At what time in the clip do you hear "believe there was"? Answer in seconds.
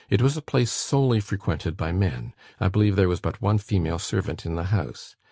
2.69-3.19